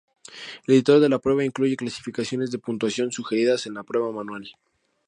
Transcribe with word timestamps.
El 0.65 0.73
editor 0.73 0.99
de 0.99 1.09
la 1.09 1.19
prueba 1.19 1.45
incluye 1.45 1.75
clasificaciones 1.77 2.49
de 2.49 2.57
puntuación 2.57 3.11
sugeridas 3.11 3.67
en 3.67 3.75
la 3.75 3.83
prueba 3.83 4.11
manual. 4.11 4.49